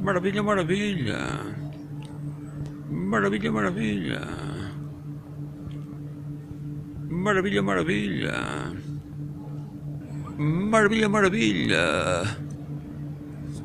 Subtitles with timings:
[0.00, 1.18] Maravilha, maravilha.
[2.88, 4.20] Maravilha, maravilha.
[7.10, 8.72] Maravilha, maravilha.
[10.38, 11.84] Maravilha, maravilha.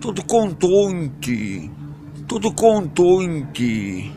[0.02, 1.72] Tudo contente.
[2.28, 4.12] Tudo contente.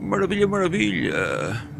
[0.00, 1.75] Maravilha, maravilha.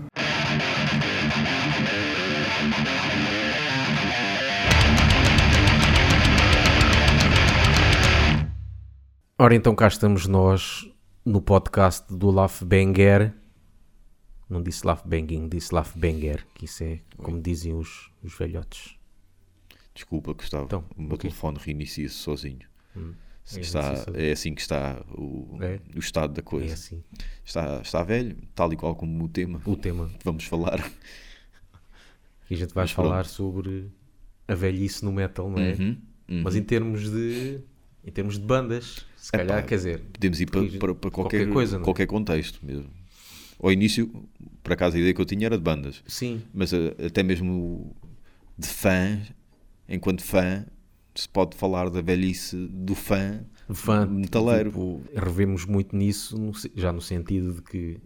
[9.38, 10.90] Ora, então cá estamos nós
[11.22, 13.34] no podcast do Laf Banger.
[14.48, 18.96] Não disse Laf Banging, disse Laf Banger, que isso é como dizem os, os velhotes.
[19.94, 20.64] Desculpa, Gustavo.
[20.64, 21.28] Então, o meu o quê?
[21.28, 22.66] telefone reinicia-se sozinho.
[22.96, 25.80] é Está, assim, é assim que está o, É?
[25.94, 26.70] o estado da coisa.
[26.70, 27.04] É assim.
[27.44, 29.60] Está, está velho, tal e qual como o tema.
[29.66, 30.10] O tema.
[30.24, 30.80] Vamos falar.
[32.48, 33.90] E a gente vai Mas falar sobre
[34.48, 35.72] a velhice no metal, não é?
[35.72, 36.42] Uhum, uhum.
[36.42, 37.60] Mas em termos de.
[38.06, 40.00] Em termos de bandas, se Epá, calhar, quer dizer.
[40.12, 41.80] Podemos ir para, para, para qualquer, qualquer coisa, é?
[41.80, 42.88] qualquer contexto mesmo.
[43.58, 44.08] Ao início,
[44.62, 46.02] por acaso, a ideia que eu tinha era de bandas.
[46.06, 47.96] Sim, Mas eh, até mesmo
[48.56, 49.20] de fã,
[49.88, 50.64] enquanto fã,
[51.14, 54.06] se pode falar da velhice do fã fã.
[54.06, 54.70] metaleiro.
[54.70, 57.98] Tipo, revemos muito nisso, no já no sentido de que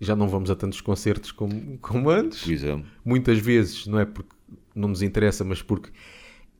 [0.00, 2.42] já não vamos a tantos concertos como, como antes.
[2.42, 2.86] por exemplo.
[3.04, 4.34] Muitas vezes, não é porque
[4.74, 5.90] não nos interessa, mas porque.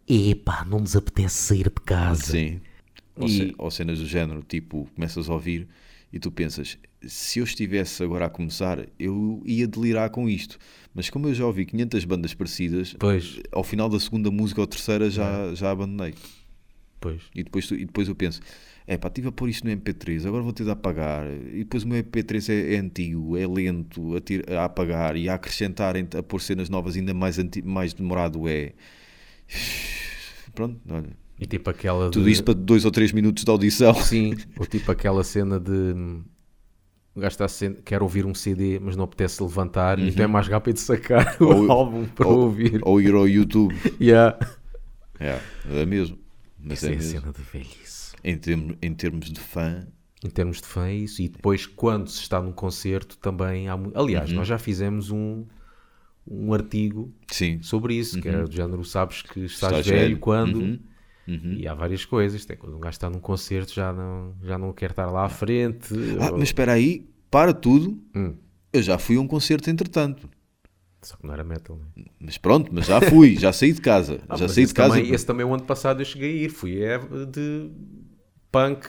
[0.07, 2.33] Epá, não nos apetece sair de casa.
[2.33, 2.61] Sim.
[3.17, 5.69] Ou, E- ou cenas do género, tipo, começas a ouvir
[6.13, 10.59] e tu pensas, se eu estivesse agora a começar, eu ia delirar com isto.
[10.95, 14.67] Mas como eu já ouvi 500 bandas parecidas, Pois, ao final da segunda música ou
[14.67, 15.55] terceira já, É.
[15.57, 16.15] já abandonei.
[17.01, 17.23] pois.
[17.35, 18.41] E depois, e depois eu penso,
[18.87, 21.27] é pá, estive a pôr isto no MP3, agora vou ter de apagar.
[21.53, 25.29] E depois o meu MP3 é, é antigo, é lento a, tir- a apagar e
[25.29, 28.73] a acrescentar, ent- a pôr cenas novas ainda mais, anti- mais demorado é.
[30.55, 31.24] Pronto, olha.
[31.39, 32.11] E tipo aquela.
[32.11, 32.31] Tudo de...
[32.33, 33.95] isto para dois ou três minutos de audição.
[33.95, 35.71] Sim, ou tipo aquela cena de.
[35.73, 36.23] hum,
[37.15, 40.29] O gajo está a sen- quer ouvir um CD, mas não apetece levantar, então é
[40.29, 42.81] mais rápido sacar o Ou- álbum para ou- ouvir.
[42.83, 43.75] Ou ir ao YouTube.
[44.01, 44.39] Yeah.
[45.19, 45.39] É,
[45.83, 46.19] é mesmo.
[46.59, 47.21] Mas Essa é é a mesmo.
[47.21, 48.13] cena de velhice.
[48.25, 49.87] Em, termos, em termos de fã,
[50.25, 51.21] Em termos de fã, é isso.
[51.21, 53.79] E depois, quando se está num concerto, também há.
[53.95, 54.37] Aliás, Uhum.
[54.37, 55.45] nós já fizemos um,
[56.27, 57.61] um artigo sim.
[57.63, 60.19] sobre isso, que era do género: sabes que estás, Estás velho, velho.
[60.19, 60.57] quando.
[60.61, 60.79] Uhum.
[61.27, 61.55] Uhum.
[61.59, 62.45] E há várias coisas.
[62.45, 65.29] Tem, quando um gajo está num concerto, já não, já não quer estar lá à
[65.29, 65.95] frente.
[66.21, 67.99] Ah, ou- mas espera aí, para tudo.
[68.15, 68.35] Hum.
[68.73, 70.29] Eu já fui a um concerto entretanto.
[71.01, 72.05] Só que não era metal, né?
[72.19, 74.21] Mas pronto, mas já fui, já saí de casa.
[74.29, 74.95] Ah, já saí esse de casa.
[74.97, 76.49] Também, esse também o ano passado eu cheguei a ir.
[76.51, 77.71] Fui é, de
[78.51, 78.89] punk,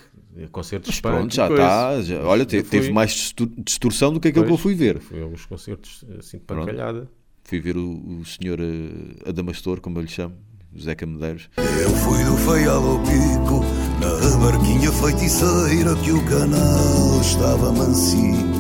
[0.51, 1.13] concertos Mas de punk.
[1.13, 2.01] pronto, e já está.
[2.01, 4.62] já- Olha, te- teve mais distor- distorção do que aquilo que eu Pois.
[4.62, 5.00] fui ver.
[5.00, 6.66] Fui a alguns concertos assim de Pronto.
[6.66, 7.09] pancalhada.
[7.44, 10.35] Fui ver o, o senhor eh, Adamastor, como eu lhe chamo,
[10.80, 11.50] Zeca Medeiros.
[11.58, 13.63] Eu fui do feial ao pico,
[14.02, 18.56] na barquinha feiticeira que o canal estava mansinho.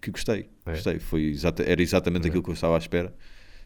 [0.00, 0.70] Que gostei, É.
[0.72, 0.98] gostei.
[0.98, 3.14] Foi exata- era exatamente aquilo que eu estava à espera.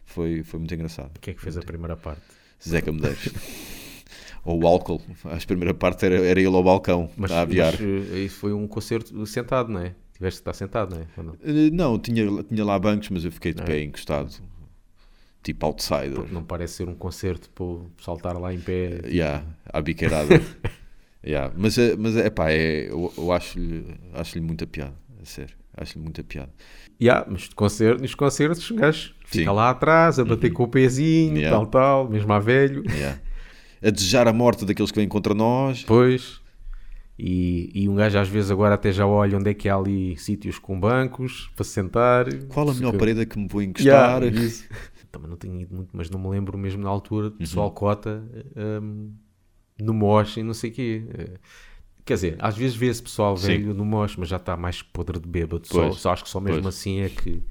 [0.05, 1.11] Foi, foi muito engraçado.
[1.15, 2.21] O que é que fez a primeira parte?
[2.67, 3.29] Zeca Medeiros.
[4.43, 4.99] Ou o álcool.
[5.25, 7.73] A primeira parte era, era ele ao balcão, Mas, a aviar.
[7.73, 9.93] mas, eh, isso foi um concerto sentado, não é?
[10.15, 11.05] Tiveste que estar sentado, não é?
[11.15, 11.33] Ou não?
[11.43, 13.65] Eh, Não, tinha, tinha lá bancos, mas eu fiquei de É.
[13.65, 14.31] pé encostado.
[15.43, 16.13] Tipo outsider.
[16.13, 19.01] Porque não parece ser um concerto para estar lá em pé.
[19.05, 20.39] Yeah, à biqueirada.
[21.25, 21.51] yeah.
[21.57, 24.93] Mas, é- mas é pá, é, eu, eu acho-lhe acho muita piada.
[25.21, 25.55] A sério.
[25.75, 26.51] Acho-lhe muita piada.
[27.01, 29.47] Yeah, mas de concerto, nos concertos, gajo fica Sim.
[29.47, 29.55] Uhum.
[29.55, 31.57] lá atrás a bater com o pezinho, Yeah.
[31.57, 32.83] tal, tal, mesmo a velho.
[32.91, 33.19] Yeah.
[33.83, 35.83] A desejar a morte daqueles que vêm contra nós.
[35.83, 36.40] Pois.
[37.23, 40.17] E, e um gajo às vezes agora até já olha onde é que há ali
[40.17, 42.25] sítios com bancos para sentar.
[42.47, 44.23] Qual a melhor Fica- parede que me vou encostar?
[44.23, 44.49] Yeah.
[45.11, 47.31] Também não tenho ido muito, mas não me lembro mesmo na altura Uhum.
[47.33, 48.23] de pessoal cota
[48.81, 49.13] hum,
[49.79, 51.05] no mosh e não sei o quê.
[51.13, 51.37] Eh,
[52.03, 53.47] Quer dizer, às vezes vê-se pessoal Sim.
[53.47, 55.67] velho no mosh, mas já está mais podre de bêbado.
[55.67, 56.75] Só, só acho que só mesmo pois.
[56.75, 57.43] assim é que.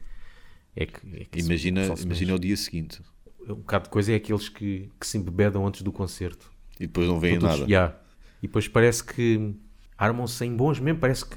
[0.74, 3.00] É que, é que Imagina, imagina o dia seguinte.
[3.48, 6.50] Um bocado de coisa é aqueles que, que se embebedam antes do concerto.
[6.80, 7.62] E depois não Todos- nada.
[7.64, 7.96] Yeah.
[8.42, 9.54] E depois parece que
[10.00, 11.36] armam-se em bons mesmo, parece que,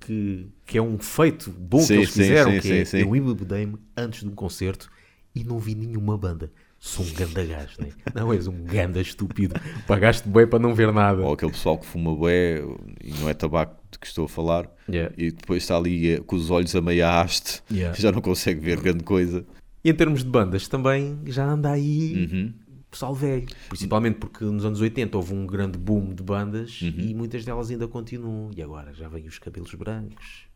[0.00, 3.04] que, que é um feito bom Sim, que eles fizeram, sim, que é, sim, sim.
[3.04, 4.90] eu embebedei-me antes de um concerto
[5.34, 6.50] e não vi nenhuma banda.
[6.78, 7.88] Sou um ganda gajo, né?
[8.14, 9.60] não és um ganda estúpido.
[9.86, 11.22] Pagaste bem para não ver nada.
[11.22, 12.62] Ou aquele pessoal que fuma bué
[13.02, 14.70] e não é tabaco de que estou a falar.
[14.88, 15.14] Yeah.
[15.18, 17.62] E depois está ali eh, com os olhos a meia haste.
[17.70, 17.96] Yeah.
[18.00, 19.44] Já não consegue ver grande coisa.
[19.84, 22.52] E em termos de bandas, também já anda aí Uhum.
[22.96, 23.46] Pessoal velho.
[23.68, 26.94] Principalmente porque nos anos 80 houve um grande boom de bandas Uhum.
[26.96, 28.50] e muitas delas ainda continuam.
[28.56, 30.46] E agora já vêm os cabelos brancos.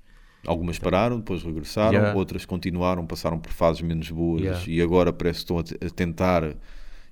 [0.47, 2.19] Algumas pararam, depois regressaram, Yeah.
[2.19, 4.63] outras continuaram, passaram por fases menos boas Yeah.
[4.69, 6.57] e agora parece que estão a, a tentar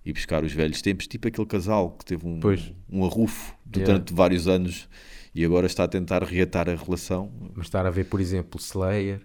[0.04, 2.72] ir buscar os velhos tempos, tipo aquele casal que teve um, Pois.
[2.90, 4.88] um arrufo durante vários anos
[5.34, 7.30] e agora está a tentar reatar a relação.
[7.54, 9.20] Mas estar a ver, por exemplo, Slayer.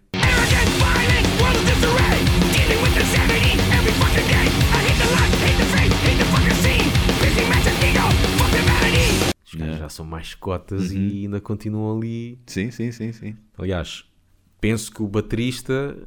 [9.46, 10.98] Os caras já são mais cotas Uhum.
[10.98, 12.40] e ainda continuam ali.
[12.48, 13.36] Sim, sim, sim, sim.
[13.58, 14.06] Aliás,
[14.60, 15.98] penso que o baterista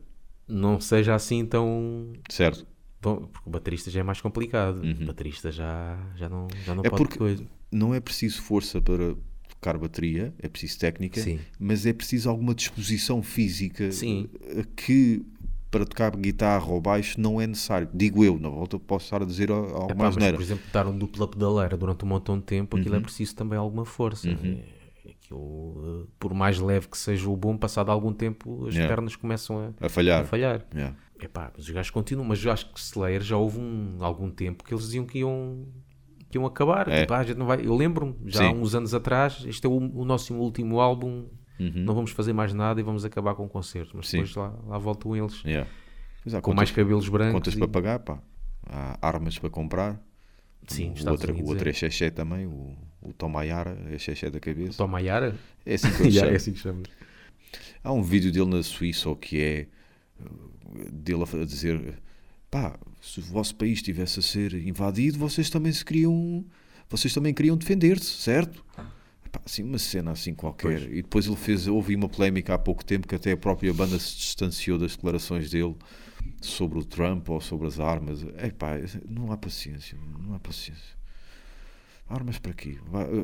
[0.48, 2.12] não seja assim tão.
[2.28, 2.66] Certo.
[3.00, 4.82] tão- porque o baterista já é mais complicado.
[4.82, 6.86] O baterista já, já não, já não Uhum.
[6.86, 7.44] É pode porque- coisa.
[7.70, 9.14] Não é preciso força para
[9.48, 11.38] tocar bateria, é preciso técnica, Sim.
[11.58, 14.28] mas é preciso alguma disposição física Sim.
[14.42, 15.22] eh, que
[15.70, 17.88] para tocar guitarra ou baixo não é necessário.
[17.92, 20.86] Digo eu, na volta posso estar a dizer al- Epá, alguma mas, por exemplo, dar
[20.86, 22.80] um dupla pedaleira durante um montão de tempo, Uhum.
[22.82, 24.28] aquilo é preciso também alguma força.
[24.28, 24.76] É-
[25.08, 28.92] Aquilo, eh, por mais leve que seja o bom, passado algum tempo as Yeah.
[28.94, 30.22] pernas começam a, A falhar.
[30.22, 30.66] a falhar.
[30.74, 30.96] Yeah.
[31.20, 34.62] Epá, mas os gajos continuam, mas eu acho que Slayer já houve um, algum tempo
[34.64, 35.64] que eles diziam que iam,
[36.30, 36.88] que iam acabar.
[36.88, 37.00] É.
[37.02, 37.64] Tipo, ah, não vai...
[37.64, 38.60] Eu lembro-me, já há Sim.
[38.60, 41.26] uns anos atrás, este é o, o nosso último álbum,
[41.58, 41.72] Uhum.
[41.74, 43.92] não vamos fazer mais nada e vamos acabar com concertos.
[43.94, 44.18] Mas Sim.
[44.18, 45.68] depois lá, lá voltam eles, Yeah.
[46.28, 47.32] Há com contas, mais cabelos brancos.
[47.34, 48.18] contas e- para pagar, pá.
[48.68, 50.00] Há armas para comprar.
[50.66, 51.72] Sim, o outro, Unidos o outro é.
[51.72, 54.76] xexé também, o, o Tomayara é xexé da cabeça.
[54.78, 55.36] Toma Yara?
[55.64, 56.30] É assim que chamo.
[56.30, 56.82] é assim que chama.
[57.84, 59.66] Há um vídeo dele na Suíça, ou que é
[60.92, 62.00] dele a dizer:
[62.50, 66.44] pá, se o vosso país estivesse a ser invadido, vocês também se queriam,
[66.88, 68.64] vocês também queriam defender-se, certo?
[69.36, 70.82] Pá, assim, uma cena assim qualquer.
[70.90, 73.98] E depois ele fez, houve uma polémica há pouco tempo que até a própria banda
[73.98, 75.76] se distanciou das declarações dele
[76.40, 78.24] sobre o Trump ou sobre as armas.
[78.36, 78.76] É pá,
[79.08, 80.96] não há paciência, não há paciência.
[82.08, 82.78] Armas para quê?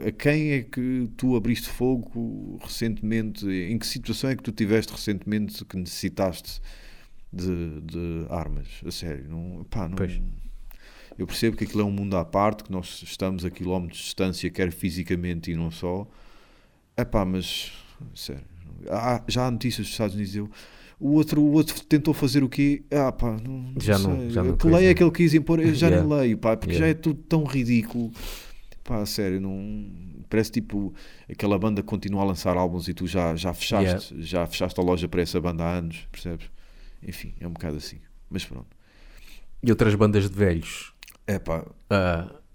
[0.07, 3.47] A quem é que tu abriste fogo recentemente?
[3.47, 6.61] Em que situação é que tu tiveste recentemente que necessitaste
[7.33, 8.67] de, de armas?
[8.85, 10.21] A sério, não, pá, não, Pois.
[11.19, 14.05] Eu percebo que aquilo é um mundo à parte, que nós estamos a quilómetros de
[14.05, 16.07] distância, quer fisicamente e não só.
[16.97, 17.73] É pá, mas
[18.15, 18.43] sério,
[18.91, 20.35] há- já há notícias dos Estados Unidos.
[20.37, 20.51] Eu,
[21.01, 22.83] o outro, o outro tentou fazer o quê?
[22.91, 24.31] Ah, pá, não, Já não- sei.
[24.31, 25.59] já não que lei é que ele quis impor?
[25.61, 26.07] Eu já Yeah.
[26.09, 26.87] nem leio, pá, porque Yeah.
[26.87, 28.13] já é tudo tão ridículo.
[28.85, 29.91] Pá, sério, não.
[30.29, 30.95] Parece tipo
[31.31, 34.83] aquela banda que continua a lançar álbuns e tu já, já fechaste, já fechaste a
[34.83, 36.47] loja para essa banda há anos, percebes?
[37.07, 37.99] Enfim, é um bocado assim.
[38.31, 38.67] Mas pronto.
[39.63, 40.92] E outras bandas de velhos?
[41.27, 41.65] É pá,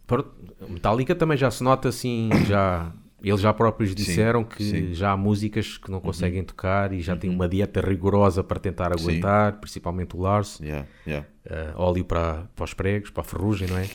[0.05, 0.31] pronto,
[0.67, 2.91] Metallica também já se nota assim, já
[3.21, 4.87] eles já próprios disseram que sim.
[4.87, 4.93] Uhum.
[4.93, 8.91] já há músicas que não conseguem tocar e já têm uma dieta rigorosa para tentar
[8.91, 11.27] aguentar, principalmente o Lars, yeah, yeah.
[11.49, 13.87] ah, óleo para, para os pregos, para a ferrugem, não é?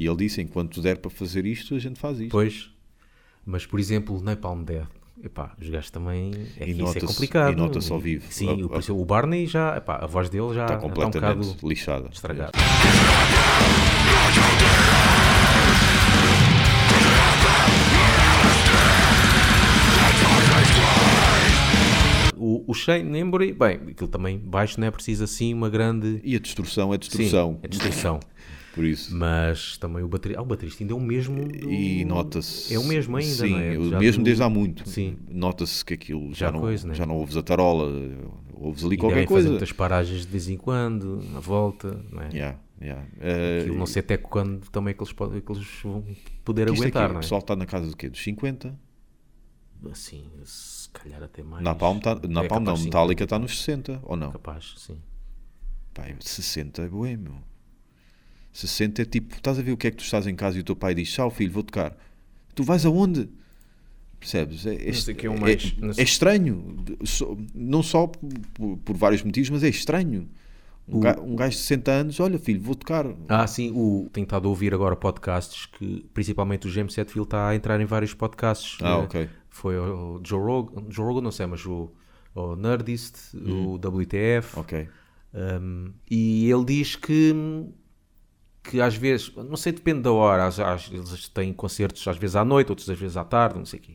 [0.00, 2.30] E ele disse: enquanto der para fazer isto, a gente faz isto.
[2.30, 2.70] Pois,
[3.50, 4.86] mas por exemplo, Napalm Death,
[5.22, 7.52] epá, os gajos também, é E isso é complicado.
[7.52, 8.24] e nota-se ao vivo.
[8.30, 10.74] Sim, A- o, a- por exemplo, o Barney já, epá, a voz dele já Está
[10.74, 12.08] está um completamente bocado lixada.
[12.12, 12.52] estragada.
[22.36, 26.34] O, o Shane Embury, bem, aquilo também baixo não é preciso assim uma grande E
[26.34, 27.58] a destrução é Sim, destrução.
[27.62, 28.20] é destruição.
[28.74, 29.14] Por isso.
[29.16, 31.48] Mas também o baterista, ah, o baterista ainda é o mesmo.
[31.48, 32.72] do- E nota-se.
[32.72, 33.78] É o mesmo ainda, Sim, não é?
[33.78, 34.88] o mesmo do- desde há muito.
[34.88, 35.16] Sim.
[35.28, 36.94] Nota-se que aquilo já, Já não, coisa, né?
[36.94, 37.90] já não ouves a tarola,
[38.54, 39.48] ouves ali E qualquer devem fazer coisa.
[39.50, 42.28] muitas paragens de vez em quando, na volta, não é?
[42.32, 43.06] Yeah, yeah.
[43.20, 46.04] Eh, Aquilo não sei até quando também é que eles, podem, que eles vão
[46.44, 47.20] poder isto aqui, aguentar, o é?
[47.20, 48.08] pessoal está na casa do quê?
[48.08, 48.78] Dos 50?
[49.90, 51.64] Assim, se calhar até mais.
[51.64, 52.76] Na Palm, tá, na É Palm não.
[52.76, 54.30] Metallica está nos 60, ou não?
[54.30, 54.98] Capaz, sim.
[55.94, 57.34] Pá, 60 é meu.
[58.52, 60.60] 60 é tipo, estás a ver o que é que tu estás em casa e
[60.60, 61.96] o teu pai diz: Tchau, filho, vou tocar.
[62.54, 63.28] Tu vais aonde?
[64.18, 64.66] Percebes?
[64.66, 65.52] É, é, o é o é-
[65.98, 66.76] é estranho.
[67.54, 70.28] Não só por, por vários motivos, mas é estranho.
[70.88, 73.06] Um, O- ga- um gajo de 60 anos, olha, filho, vou tocar.
[73.28, 77.48] Ah, sim, o, tenho estado a ouvir agora podcasts que, principalmente o James Hetfield está
[77.48, 78.76] a entrar em vários podcasts.
[78.82, 79.28] Ah, Eh, ok.
[79.48, 81.90] Foi o, o Joe Rogan, Joe Rogan, não sei, mas o,
[82.34, 84.56] o Nerdist, o WTF.
[84.56, 84.60] Uhum.
[84.62, 84.88] Ok.
[85.32, 87.32] Um, e ele diz que,
[88.62, 92.36] que às vezes, não sei, depende da hora, às, às- eles têm concertos às vezes
[92.36, 93.92] à noite, outros às vezes à tarde, não sei o quê.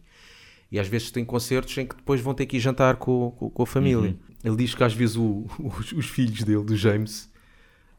[0.72, 3.50] E às vezes têm concertos em que depois vão ter que ir jantar com, com,
[3.50, 4.10] com a família.
[4.12, 4.18] Uhum.
[4.44, 7.30] Ele diz que às vezes o- os, os filhos dele, do James,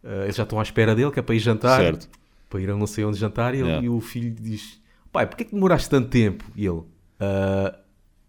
[0.02, 2.08] eh, eles já estão à espera dele, que é para ir jantar, Certo.
[2.50, 3.86] para ir a não sei onde jantar, e, ele- Yeah.
[3.86, 4.80] e o filho diz:
[5.12, 6.44] Pai, porquê que demoraste tanto tempo?
[6.56, 6.82] E ele:
[7.20, 7.78] "Ah,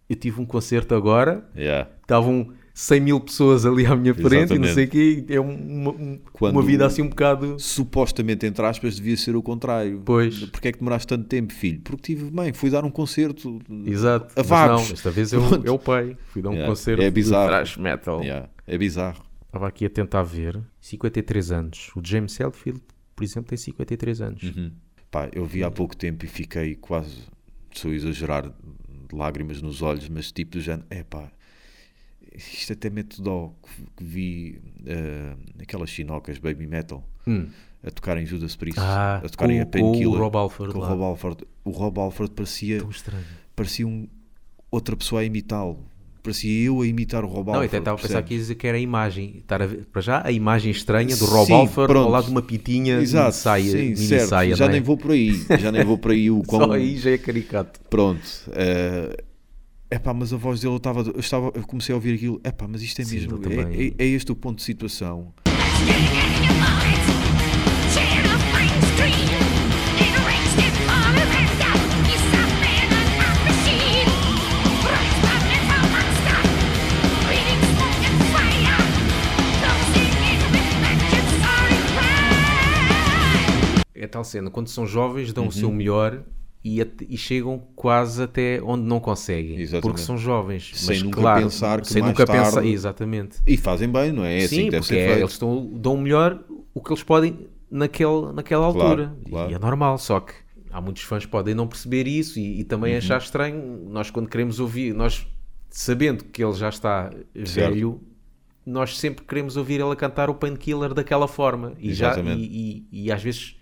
[0.08, 1.90] Eu tive um concerto agora Yeah.
[2.00, 4.74] estavam 100 mil pessoas ali à minha frente e não Exatamente.
[4.74, 5.24] sei o quê.
[5.30, 7.56] É um- uma, um- uma vida assim um bocado.
[7.58, 10.00] Supostamente, entre aspas, devia ser o contrário.
[10.04, 10.44] Pois.
[10.44, 11.80] Porquê é que demoraste tanto tempo, filho?
[11.82, 13.58] Porque tive, bem, fui dar um concerto.
[13.84, 14.26] Exato.
[14.36, 14.86] A Mas vagos.
[14.88, 15.36] não, esta vez é
[15.72, 16.16] o pai.
[16.28, 17.46] Fui dar um Yeah, concerto é bizarro.
[17.46, 18.22] de thrash metal.
[18.22, 19.24] Yeah, é bizarro.
[19.46, 20.60] Estava aqui a tentar ver.
[20.80, 21.90] 53 anos.
[21.96, 22.80] O James Hetfield,
[23.16, 24.42] por exemplo, tem 53 anos.
[24.44, 24.70] Uhum.
[25.10, 27.16] Pá, eu vi há pouco tempo e fiquei quase,
[27.74, 31.28] estou a exagerar, de lágrimas nos olhos, mas tipo do género, é pá,
[32.38, 33.52] isto até mete dó
[33.96, 37.46] que- vi eh, aquelas chinocas baby metal Hum.
[37.84, 40.18] a tocarem Judas Priest, Ah, a tocarem com- a com o Painkiller.
[40.20, 40.82] Rob Halford com o.
[40.84, 41.44] Rob Halford.
[41.64, 42.82] O Rob Halford parecia,
[43.54, 44.08] parecia um,
[44.70, 45.84] outra pessoa a imitá-lo.
[46.20, 47.70] Parecia eu a imitar o Rob Não, eu Halford.
[47.70, 49.36] tentava pensar que que era a imagem.
[49.38, 52.10] Estar a para já, a imagem estranha do Rob Sim, Alford ao pronto.
[52.10, 54.28] lado de uma pitinha Exato, de saia, sim, certo.
[54.28, 54.56] saia.
[54.56, 54.68] já é?
[54.68, 56.66] nem vou por aí, já nem vou por aí o quão...
[56.66, 57.80] Só aí já é caricato.
[57.88, 58.20] Pronto.
[58.52, 59.24] É
[59.90, 62.40] epá, mas a voz dele eu estava, eu estava, eu comecei a ouvir aquilo.
[62.44, 65.32] Epá, mas isto é Sim, mesmo, é, é- é este o ponto de situação.
[83.94, 85.52] É tal cena, quando são jovens dão o Uhum.
[85.52, 86.22] seu melhor
[86.64, 89.58] e, e chegam quase até onde não conseguem.
[89.58, 89.82] Exatamente.
[89.82, 90.70] Porque são jovens.
[90.74, 93.38] Sem mas nunca claro, pensar que sem mais nunca tarde- pensar, exatamente.
[93.46, 94.40] E fazem bem, não é?
[94.40, 96.42] É assim Sim, deve porque é, eles estão, dão o melhor
[96.74, 99.16] o que eles podem naquele, naquela Claro, altura.
[99.28, 99.50] claro.
[99.50, 100.32] E é normal, só que
[100.70, 102.98] há muitos fãs que podem não perceber isso e, e também Uhum.
[102.98, 103.86] achar estranho.
[103.88, 105.26] Nós, quando queremos ouvir, nós
[105.70, 108.00] sabendo que ele já está velho,
[108.66, 111.72] nós sempre queremos ouvir ele a cantar o Painkiller daquela forma.
[111.78, 112.42] E, já, Exatamente.
[112.42, 113.56] e, e- e às vezes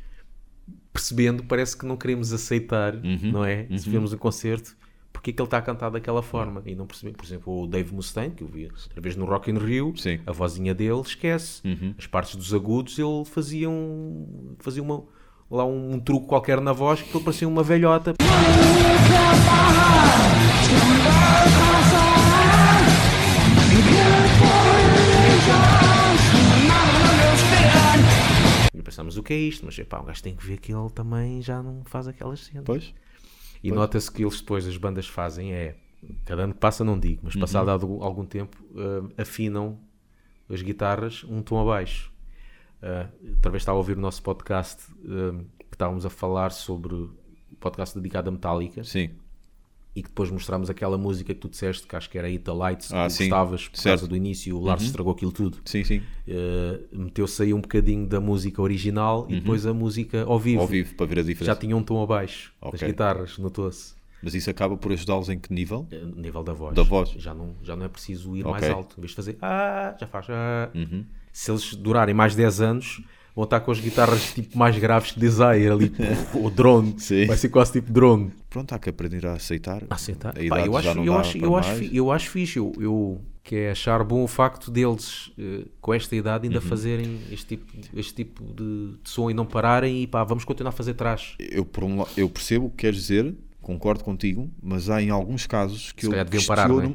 [0.97, 3.19] percebendo, parece que não queremos aceitar, Uhum.
[3.33, 3.67] não é?
[3.76, 4.75] Se vemos um concerto,
[5.12, 7.12] porque é que ele está a cantar daquela forma e não perceber.
[7.12, 10.17] Por exemplo, o Dave Mustaine, que eu vi outra vez no Rock in Rio, Sim.
[10.17, 10.21] Uhum.
[10.26, 11.61] a vozinha dele esquece.
[11.99, 15.03] As partes dos agudos ele fazia um, fazia uma,
[15.50, 18.15] lá um, um truque qualquer na voz que ele parecia uma velhota.
[28.87, 29.66] Pensamos, o que é isto?
[29.66, 32.64] Mas epá, o gajo tem que ver que ele também já não faz aquelas cenas.
[32.64, 32.95] Pois?
[33.62, 35.76] E nota-se que eles depois, as bandas fazem é,
[36.25, 39.78] cada ano que passa não digo, mas passado algum, algum tempo, eh, afinam
[40.49, 42.12] as guitarras um tom abaixo.
[42.83, 46.95] Uh, outra vez estava a ouvir o nosso podcast eh, que estávamos a falar sobre
[46.95, 47.16] o
[47.59, 49.12] podcast dedicado a Metallica Sim.
[49.97, 52.88] E que depois mostramos aquela música que tu disseste, que acho que era Ita Lights,
[52.88, 53.25] que Ah, tu sim.
[53.25, 54.00] gostavas por Certo.
[54.00, 55.57] causa do início, o Lars estragou aquilo tudo.
[55.65, 56.03] Sim, sim.
[56.29, 60.61] Uh, meteu-se aí um bocadinho da música original e depois a música ao vivo.
[60.61, 61.47] Ao vivo, para ver a diferença.
[61.47, 62.87] Já tinha um tom abaixo das Ok.
[62.88, 63.95] guitarras, notou-se.
[64.23, 65.87] Mas isso acaba por ajudá-los em que nível?
[65.91, 66.75] No nível da voz.
[66.75, 67.11] Da voz.
[67.17, 68.53] Já não, já não é preciso ir Ok.
[68.53, 68.97] mais alto.
[68.99, 70.71] Em vez de fazer ah, já faz ah.
[70.75, 71.05] Uhum.
[71.33, 73.03] Se eles durarem mais 10 anos,
[73.37, 75.93] vão estar com as guitarras tipo mais graves que Desire ali,
[76.35, 76.95] o drone.
[76.99, 77.26] Sim.
[77.26, 78.33] Vai ser quase tipo drone.
[78.50, 79.85] Pronto, há que aprender a aceitar.
[79.90, 80.31] Aceitar.
[80.31, 81.93] A Pá, eu acho, eu acho, eu acho, mais.
[81.95, 82.59] eu acho fixe.
[82.59, 86.55] Eu, eu que é achar bom o facto deles, eh, com esta idade, Uhum.
[86.55, 90.43] ainda fazerem este tipo, este tipo de, de som e não pararem e pá, vamos
[90.45, 91.35] continuar a fazer trás.
[91.38, 95.47] eu, por um eu percebo o que queres dizer, concordo contigo, mas há em alguns
[95.47, 96.87] casos que Se eu deviam parar, não é?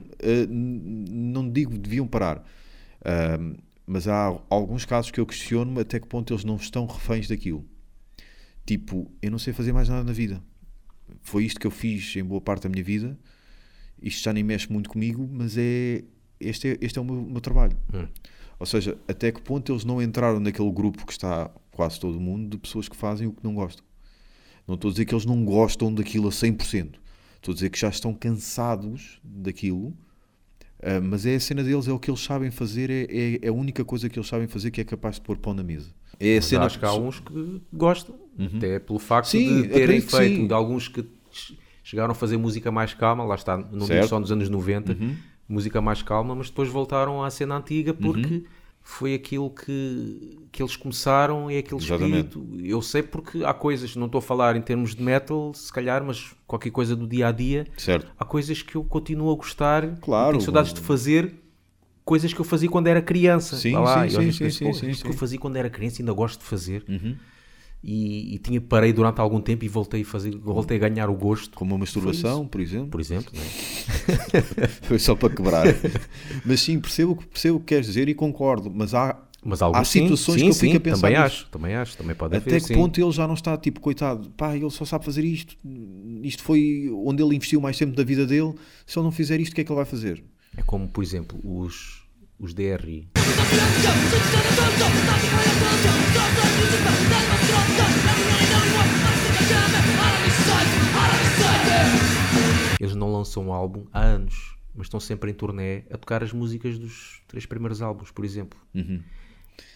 [0.43, 2.43] n- não digo deviam parar,
[3.05, 3.53] ahm,
[3.85, 7.65] mas há alguns casos que eu questiono até que ponto eles não estão reféns daquilo.
[8.65, 10.41] Tipo, eu não sei fazer mais nada na vida.
[11.21, 13.17] Foi isto que eu fiz em boa parte da minha vida.
[14.01, 16.03] Isto já nem mexe muito comigo, mas é
[16.39, 17.77] este é, este é o meu, meu trabalho.
[17.93, 18.07] Hum.
[18.59, 22.50] Ou seja, até que ponto eles não entraram naquele grupo que está quase todo mundo
[22.50, 23.83] de pessoas que fazem o que não gostam.
[24.67, 26.95] Não estou a dizer que eles não gostam daquilo a 100%.
[27.35, 29.97] Estou a dizer que já estão cansados daquilo,
[30.83, 33.47] ah, mas é a cena deles, é o que eles sabem fazer, é, é, é
[33.50, 35.89] a única coisa que eles sabem fazer que é capaz de pôr pão na mesa.
[36.19, 38.15] É a cena acho que há uns que gostam,
[38.57, 39.39] até pelo facto Uhum.
[39.39, 40.47] Sim, de terem feito, sim.
[40.47, 43.93] de alguns que che- chegaram a fazer música mais calma, lá está, não digo.
[44.01, 44.07] Uhum.
[44.07, 44.95] só nos anos 90,
[45.50, 48.43] música mais calma, mas depois voltaram à cena antiga porque Uhum.
[48.83, 52.38] Foi aquilo que, que eles começaram e é aquele Exatamente.
[52.38, 52.59] espírito.
[52.65, 56.03] Eu sei porque há coisas, não estou a falar em termos de metal, se calhar,
[56.03, 58.11] mas qualquer coisa do dia a dia, Certo.
[58.17, 60.31] há coisas que eu continuo a gostar, Claro.
[60.31, 61.33] tenho saudades de fazer
[62.03, 63.55] coisas que eu fazia quando era criança.
[63.57, 65.69] Sim, lá, sim, sim, sim, penso, sim, "Pô, sim, isto que eu fazia quando era
[65.69, 66.83] criança ainda gosto de fazer.
[66.89, 67.15] Uhum.
[67.83, 71.15] E, e tinha parei durante algum tempo e voltei a fazer, voltei a ganhar o
[71.15, 72.89] gosto, Como a masturbação, por exemplo.
[72.89, 73.43] por exemplo, né?
[74.83, 75.65] Foi só para quebrar.
[76.45, 79.63] mas sim, percebo, o que- percebo o que queres dizer e concordo, mas há, Mas
[79.63, 81.35] alguns há sim, situações sim, que eu sim, fico a pensar também nisso.
[81.35, 82.75] acho, também acho, também pode Até haver, que sim.
[82.75, 85.55] ponto ele já não está tipo, coitado, pá, ele só sabe fazer isto.
[86.21, 88.53] Isto foi onde ele investiu mais tempo da vida dele.
[88.85, 90.23] Se ele não fizer isto, o que é que ele vai fazer?
[90.55, 92.03] É como, por exemplo, os,
[92.39, 93.07] os DRI.
[102.81, 106.33] Eles não lançam um álbum há anos, mas estão sempre em turnê a tocar as
[106.33, 108.59] músicas dos três primeiros álbuns, por exemplo.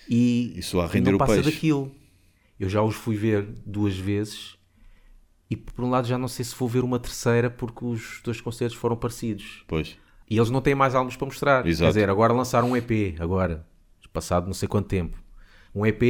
[0.09, 1.51] E Isso a render não o passa peixe.
[1.51, 1.91] daquilo.
[2.59, 4.57] Eu já os fui ver duas vezes
[5.50, 8.41] e por um lado já não sei se vou ver uma terceira porque os dois
[8.41, 9.63] concertos foram parecidos.
[9.67, 9.97] Pois.
[10.27, 11.67] E eles não têm mais álbuns para mostrar.
[11.67, 11.83] Exato.
[11.83, 13.67] Quer dizer, agora lançaram um EP, agora,
[14.12, 15.15] passado não sei quanto tempo.
[15.75, 16.01] Um EP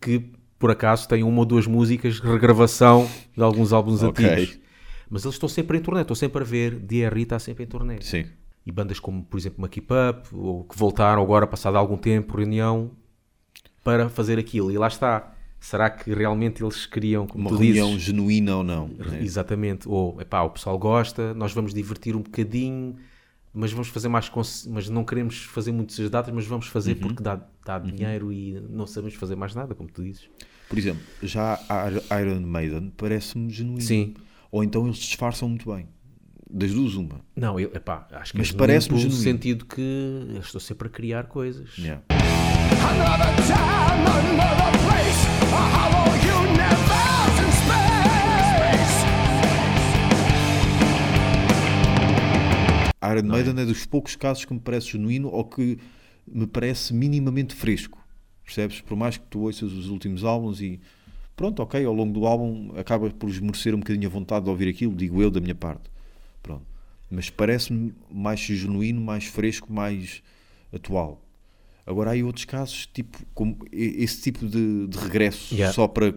[0.00, 4.26] que, por acaso, tem uma ou duas músicas, regravação de alguns álbuns Ok.
[4.26, 4.58] antigos.
[5.12, 6.74] Mas eles estão sempre em turnê, estou sempre a ver.
[6.78, 8.00] DRI está sempre em turnê.
[8.00, 8.24] Sim.
[8.64, 12.34] E bandas como, por exemplo, uma Keep Up, ou que voltaram agora, passado algum tempo,
[12.36, 12.90] reunião,
[13.84, 14.70] para fazer aquilo.
[14.72, 15.34] E lá está.
[15.60, 18.88] Será que realmente eles queriam, como Uma reunião dizes, genuína ou não.
[18.88, 19.22] não é?
[19.22, 19.86] Exatamente.
[19.88, 22.96] Ou, epá, o pessoal gosta, nós vamos divertir um bocadinho,
[23.54, 24.28] mas vamos fazer mais,
[24.68, 27.00] mas não queremos fazer muitas datas, mas vamos fazer Uhum.
[27.00, 30.28] porque dá, dá dinheiro e não sabemos fazer mais nada, como tu dizes.
[30.68, 33.82] Por exemplo, já a Iron Maiden parece-me genuíno.
[33.82, 34.14] Sim.
[34.52, 35.88] Ou então eles disfarçam muito bem.
[36.48, 37.22] Das duas, uma.
[37.34, 39.22] Não, eu, epá, acho que Mas é parece-me no genuíno.
[39.22, 39.80] sentido que
[40.34, 41.74] eu estou sempre a criar coisas.
[41.78, 42.02] Yeah.
[42.10, 44.04] Another time,
[44.34, 46.12] another place, a hollow
[46.44, 49.06] universe in space.
[53.10, 53.64] Iron Maiden é?
[53.64, 55.78] dos poucos casos que me parece genuíno ou que
[56.26, 57.98] me parece minimamente fresco.
[58.44, 58.82] Percebes?
[58.82, 60.78] Por mais que tu ouças os últimos álbuns e
[61.42, 64.68] pronto, ok, ao longo do álbum acaba por esmorecer um bocadinho a vontade de ouvir
[64.68, 65.90] aquilo, digo eu da minha parte.
[66.40, 66.62] Pronto.
[67.10, 70.22] Mas parece-me mais genuíno, mais fresco, mais
[70.72, 71.20] atual.
[71.84, 75.74] Agora há aí outros casos, tipo, como esse tipo de, de regresso Yeah.
[75.74, 76.14] só para eh,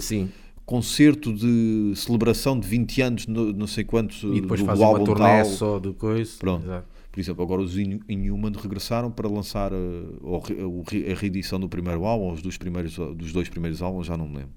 [0.00, 0.28] Sim.
[0.66, 4.84] concerto de celebração de 20 anos, no- não sei quantos, E depois do, faz do
[4.84, 5.44] uma álbum turnê tal.
[5.46, 6.32] só de coisa.
[6.38, 6.64] Pronto.
[6.66, 6.86] Exato.
[7.12, 10.40] Por exemplo, agora os In- Inhuman regressaram para lançar o
[10.88, 14.28] re- a reedição do primeiro álbum, os dos, primeiros, dos dois primeiros álbuns, já não
[14.28, 14.52] me lembro.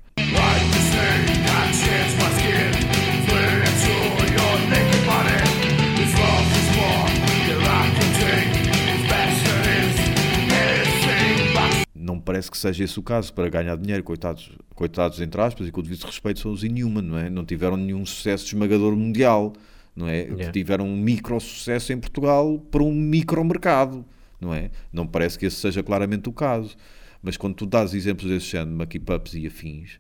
[11.96, 15.72] Não parece que seja esse o caso para ganhar dinheiro, coitados, coitados entre aspas, e
[15.72, 17.30] com o devido respeito são os Inhuman, não é?
[17.30, 19.54] Não tiveram nenhum sucesso esmagador mundial,
[19.96, 20.22] não é?
[20.22, 20.52] Yeah.
[20.52, 24.06] Tiveram um micro sucesso em Portugal para um micro mercado,
[24.40, 24.72] não é?
[24.92, 26.76] Não parece que esse seja claramente o caso.
[27.22, 30.00] Mas quando tu dás exemplos desse género, Mucky Pups e afins,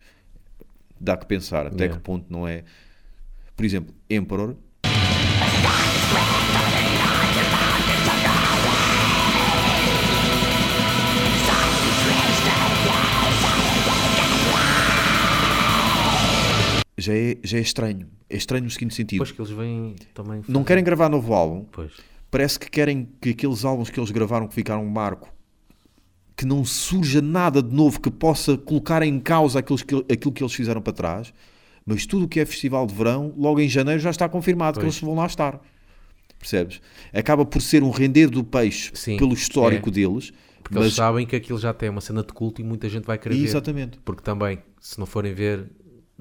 [0.99, 1.97] dá que pensar até Yeah.
[1.97, 2.63] que ponto não é.
[3.55, 4.57] Por exemplo, Emperor
[17.03, 18.07] já é, já é estranho.
[18.29, 19.19] É estranho no seguinte sentido.
[19.23, 20.37] Depois que eles vêm também.
[20.47, 21.65] Não fazer- querem gravar novo álbum.
[21.71, 21.91] Pois.
[22.31, 25.31] Parece que querem que aqueles álbuns que eles gravaram que ficaram um marco,
[26.35, 30.41] que não surja nada de novo que possa colocar em causa aqueles que, aquilo que
[30.41, 31.33] eles fizeram para trás.
[31.85, 34.85] Mas tudo o que é festival de verão, logo em janeiro já está confirmado que
[34.85, 34.95] Pois.
[34.95, 35.61] eles vão lá estar.
[36.39, 36.81] Percebes?
[37.13, 39.91] Acaba por ser um render do peixe Sim, pelo histórico é.
[39.91, 40.31] deles.
[40.63, 43.03] Porque eles mas sabem que aquilo já tem uma cena de culto e muita gente
[43.05, 43.43] vai querer ver.
[43.43, 43.99] Exatamente.
[44.03, 45.69] Porque também, se não forem ver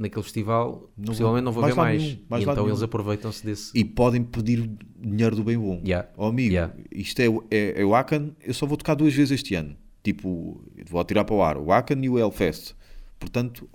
[0.03, 2.03] naquele festival, Não possivelmente não vão mais ver mais.
[2.03, 3.71] nenhum, mais então eles aproveitam-se desse.
[3.79, 5.81] e podem pedir dinheiro do bem bom.
[5.85, 6.09] Yeah.
[6.17, 6.75] Ó amigo, Yeah.
[6.91, 9.77] isto é, o- é, é o Akan, eu só vou tocar duas vezes este ano.
[10.03, 12.75] Tipo, vou atirar para o ar, o Akan e o Hellfest.
[13.19, 13.69] Portanto,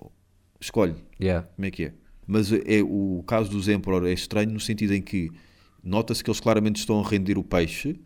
[0.60, 1.48] escolhe Yeah.
[1.56, 1.92] como é que é.
[2.26, 5.30] Mas é, o caso dos Emperor é estranho no sentido em que
[5.82, 7.98] nota-se que eles claramente estão a render o peixe,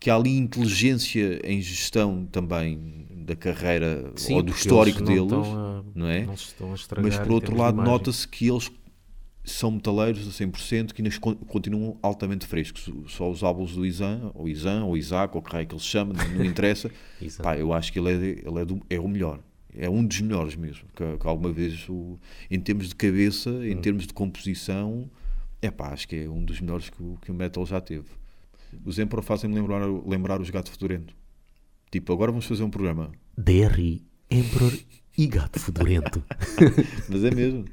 [0.00, 5.26] que há ali inteligência em gestão também da carreira Sim, ou do histórico eles não
[5.28, 6.24] deles, a- não é?
[6.26, 6.34] Não
[7.02, 8.70] Mas por outro lado, nota-se que eles
[9.44, 12.88] são metaleiros a 100% que ainda con- continuam altamente frescos.
[13.08, 15.80] Só os álbuns do Izan, ou Izan, ou Isaac, ou o que raio que ele
[15.82, 16.90] se chama, não interessa.
[17.20, 17.42] Exato.
[17.42, 18.14] Pá, eu acho que ele, é,
[18.48, 19.40] ele é, do- é o melhor.
[19.74, 20.84] É um dos melhores mesmo.
[20.94, 22.18] Que, que alguma vez, o-
[22.50, 23.80] em termos de cabeça, em Hum.
[23.80, 25.10] termos de composição,
[25.62, 28.06] é pá, acho que é um dos melhores que o, que o metal já teve.
[28.84, 31.14] Os Emperor fazem-me lembrar, lembrar os Gato Fedorento.
[31.90, 33.10] Tipo, agora vamos fazer um programa.
[33.36, 34.72] DRI, Emperor
[35.16, 36.22] e Gato Fedorento.
[37.08, 37.64] Mas é mesmo.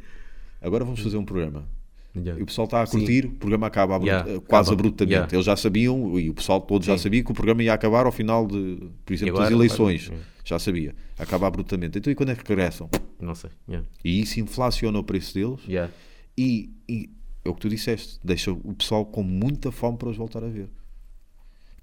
[0.61, 1.67] Agora vamos fazer um programa.
[2.15, 2.39] Yeah.
[2.39, 2.99] E o pessoal está a Sim.
[2.99, 4.79] curtir, o programa acaba abru- Yeah, eh, quase acaba.
[4.81, 5.13] abruptamente.
[5.13, 5.35] Yeah.
[5.35, 7.03] Eles já sabiam, e o pessoal todo já Sim.
[7.03, 9.53] sabia que o programa ia acabar ao final de, por exemplo, das agora?
[9.53, 10.07] eleições.
[10.07, 10.95] Agora, Já sabia.
[11.19, 11.97] Acaba abruptamente.
[11.97, 12.89] Então e quando é que regressam?
[13.19, 13.49] Não sei.
[13.67, 13.85] Yeah.
[14.03, 15.91] E isso inflaciona o preço deles Yeah.
[16.37, 17.09] e, e
[17.43, 20.47] é o que tu disseste, deixa o pessoal com muita fome para os voltar a
[20.47, 20.69] ver.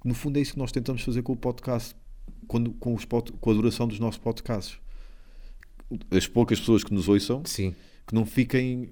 [0.05, 1.95] No fundo é isso que nós tentamos fazer com o podcast,
[2.49, 4.79] quando, com, os pod- com a duração dos nossos podcasts.
[6.11, 7.75] As poucas pessoas que nos ouçam, Sim.
[8.07, 8.91] que não fiquem,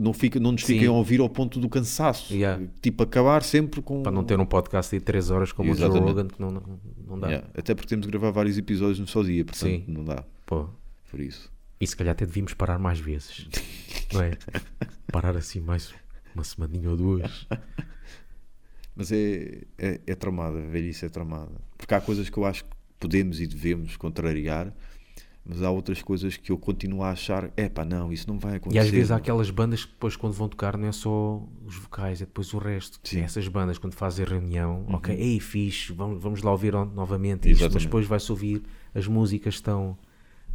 [0.00, 0.74] não, fiquem, não nos Sim.
[0.74, 2.32] fiquem a ouvir ao ponto do cansaço.
[2.34, 2.64] Yeah.
[2.80, 4.02] Tipo, acabar sempre com.
[4.02, 6.08] Para não ter um podcast de 3 horas como o Joe Exatamente.
[6.08, 6.62] Rogan, que não, não,
[7.06, 7.28] não dá.
[7.28, 9.84] Yeah, Até porque temos de gravar vários episódios no só dia, portanto Sim.
[9.86, 10.24] não dá.
[10.46, 10.68] Pô,
[11.10, 11.52] Por isso.
[11.80, 13.46] e se calhar até devíamos parar mais vezes.
[14.12, 14.32] não é?
[15.12, 15.92] Parar assim mais
[16.34, 17.46] uma semaninha ou duas.
[18.98, 21.52] Mas é, é, é tramada, a velhice é tramada.
[21.76, 24.74] Porque há coisas que eu acho que podemos e devemos contrariar,
[25.46, 28.56] mas há outras coisas que eu continuo a achar, é pá, não, isso não vai
[28.56, 28.76] acontecer.
[28.76, 31.76] E às vezes há aquelas bandas que depois quando vão tocar não é só os
[31.76, 32.98] vocais, é depois o resto.
[33.04, 33.18] Sim.
[33.18, 33.24] Uhum.
[33.24, 37.84] Essas bandas quando fazem reunião, ok, ei fixe, vamos, vamos lá ouvir novamente isto, mas
[37.84, 39.96] depois vai-se ouvir, as músicas estão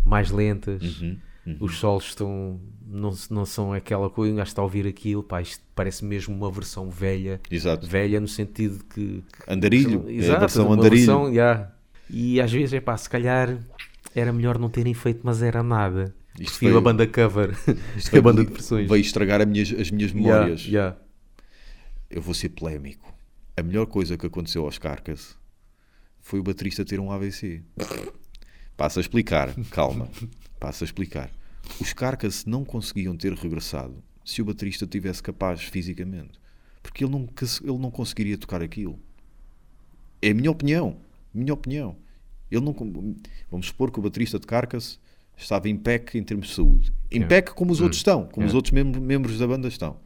[0.03, 1.17] mais lentas, Uhum,
[1.59, 5.41] os solos estão, não, não são aquela coisa, um gajo está a ouvir aquilo, pá,
[5.41, 7.85] isto parece mesmo uma versão velha, Exato.
[7.85, 9.23] velha no sentido de que...
[9.47, 10.95] Andarilho, é a Exato, versão uma andarilho.
[11.05, 11.71] versão, yeah.
[12.09, 13.57] E às vezes, é pá, se calhar
[14.15, 16.15] era melhor não terem feito, mas era nada.
[16.39, 17.51] Isto foi- a banda cover,
[17.97, 18.87] Isto a banda de versões.
[18.89, 20.65] Veio estragar a minhas- as minhas Yeah, memórias.
[20.65, 20.97] yeah.
[22.09, 23.11] Eu vou ser polémico.
[23.57, 25.35] A melhor coisa que aconteceu aos Carcass
[26.21, 27.61] foi o baterista ter um AVC.
[28.77, 30.07] Passa a explicar, calma.
[30.63, 31.29] Passa a explicar.
[31.81, 36.39] Os Carcass não conseguiam ter regressado se o baterista tivesse capaz fisicamente.
[36.81, 37.27] Porque ele não,
[37.61, 38.97] ele não conseguiria tocar aquilo.
[40.21, 40.95] É a minha opinião.
[41.33, 41.97] Minha opinião.
[42.49, 42.73] Ele não,
[43.51, 44.97] vamos supor que o baterista de Carcass
[45.35, 46.93] estava em PEC em termos de saúde.
[47.11, 48.55] Em PEC como os outros estão, como os Yeah.
[48.55, 49.99] outros membros, membros da banda estão.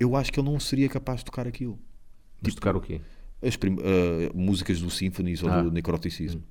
[0.00, 1.78] Eu acho que ele não seria capaz de tocar aquilo.
[2.40, 3.02] Mas tocar o quê?
[3.42, 5.60] As ah, músicas do Symphonies ou Ah.
[5.60, 6.42] do Necroticismo.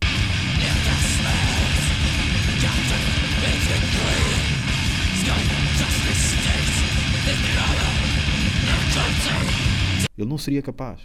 [10.18, 11.02] Ele não seria capaz.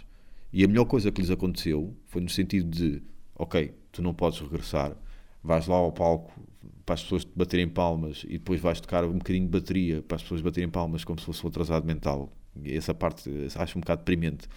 [0.51, 3.01] E a melhor coisa que lhes aconteceu foi no sentido de:
[3.35, 4.95] ok, tu não podes regressar,
[5.43, 6.31] vais lá ao palco
[6.85, 10.15] para as pessoas te baterem palmas e depois vais tocar um bocadinho de bateria para
[10.15, 12.31] as pessoas baterem palmas como se fosse um atrasado mental.
[12.65, 14.47] Essa parte acho um bocado deprimente.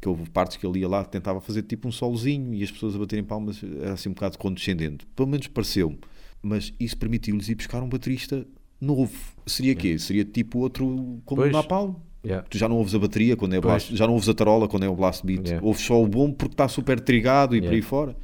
[0.00, 2.94] Que houve partes que ele ia lá, tentava fazer tipo um solozinho e as pessoas
[2.94, 5.06] a baterem palmas era assim um bocado condescendente.
[5.16, 5.98] Pelo menos pareceu-me.
[6.42, 8.46] Mas isso permitiu-lhes ir buscar um baterista
[8.80, 9.12] novo.
[9.46, 9.98] Seria quê?
[9.98, 11.52] Seria tipo outro como Pois.
[11.52, 11.94] o Napalm?
[12.24, 12.46] Yeah.
[12.48, 14.82] Tu já não ouves a bateria quando é blast, já não ouves a tarola quando
[14.84, 15.66] é o blast beat, Yeah.
[15.66, 17.76] ouves só o bom porque está super trigado e por Yeah.
[17.76, 18.16] aí fora.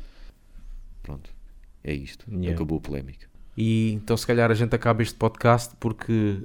[1.03, 1.31] Pronto,
[1.83, 2.27] é isto.
[2.31, 2.53] Yeah.
[2.55, 3.27] Acabou a polémica.
[3.57, 6.39] E então se calhar a gente acaba este podcast porque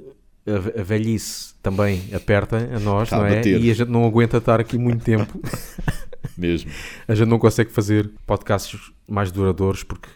[0.78, 3.42] a, velhice também aperta a nós, Está a não é?
[3.48, 5.40] E a gente não aguenta estar aqui muito tempo.
[6.38, 6.72] Mesmo.
[7.08, 8.80] a gente não consegue fazer podcasts
[9.10, 10.08] mais duradouros porque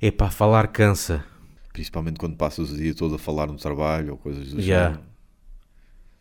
[0.00, 1.24] é para falar cansa.
[1.72, 4.94] Principalmente quando passas o dia todo a falar no trabalho ou coisas do Yeah.
[4.94, 5.06] género.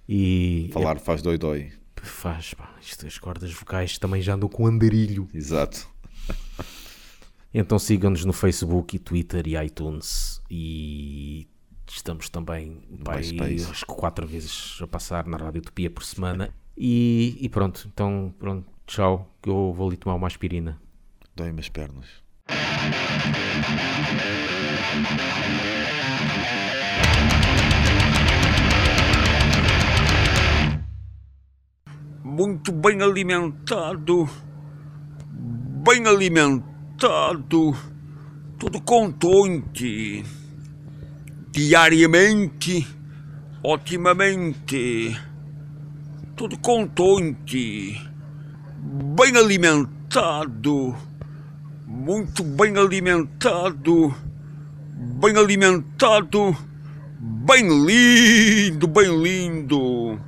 [0.07, 1.71] E Falar faz dói-dói.
[1.71, 5.27] é- faz, pá, isto, as cordas vocais também já andam com andarilho.
[5.33, 5.87] Exato.
[7.57, 11.47] Então sigam-nos no Facebook e Twitter e iTunes e
[11.89, 16.53] estamos também pá, aí, acho que quatro vezes a passar na Rádio Utopia por semana
[16.75, 20.81] e, e pronto, então pronto, tchau, que eu vou ali tomar uma aspirina.
[21.33, 22.07] Dói-me as pernas.
[32.35, 34.29] Muito bem alimentado,
[35.83, 37.73] bem alimentado,
[38.59, 40.23] todo contente,
[41.49, 42.85] diariamente,
[43.63, 45.17] otimamente,
[46.35, 48.01] todo contente,
[49.17, 50.93] bem alimentado,
[51.95, 54.13] muito bem alimentado,
[55.17, 56.55] bem alimentado,
[57.17, 60.19] bem lindo, bem lindo.